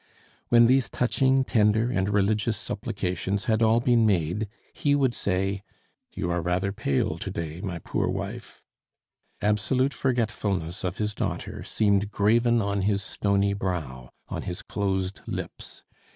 [0.49, 5.61] When these touching, tender, and religious supplications had all been made, he would say,
[6.11, 8.63] "You are rather pale to day, my poor wife."
[9.43, 15.83] Absolute forgetfulness of his daughter seemed graven on his stony brow, on his closed lips.